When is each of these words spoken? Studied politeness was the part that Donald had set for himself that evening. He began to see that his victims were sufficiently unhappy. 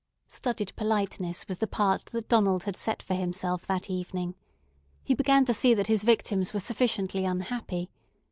Studied 0.29 0.75
politeness 0.75 1.47
was 1.47 1.59
the 1.59 1.67
part 1.67 2.05
that 2.05 2.27
Donald 2.27 2.63
had 2.63 2.75
set 2.75 3.03
for 3.03 3.13
himself 3.13 3.67
that 3.67 3.87
evening. 3.87 4.33
He 5.03 5.13
began 5.13 5.45
to 5.45 5.53
see 5.53 5.75
that 5.75 5.85
his 5.85 6.03
victims 6.03 6.53
were 6.55 6.59
sufficiently 6.59 7.23
unhappy. 7.23 7.91